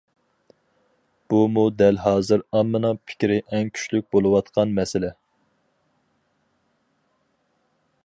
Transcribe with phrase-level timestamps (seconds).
[1.33, 5.15] بۇمۇ دەل ھازىر ئاممىنىڭ پىكرى ئەڭ كۈچلۈك بولۇۋاتقان مەسىلە.